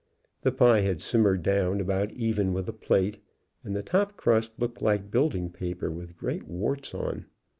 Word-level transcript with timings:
The 0.41 0.51
pie 0.51 0.79
had 0.81 0.99
simmered 0.99 1.43
down 1.43 1.79
about 1.79 2.11
even 2.13 2.53
with 2.53 2.65
the 2.65 2.73
plate 2.73 3.19
and 3.63 3.75
the 3.75 3.83
top 3.83 4.17
crust 4.17 4.51
looked 4.57 4.81
like 4.81 5.11
building 5.11 5.51
paper, 5.51 5.91
with 5.91 6.17
great 6.17 6.47
warts 6.47 6.95
on. 6.95 7.27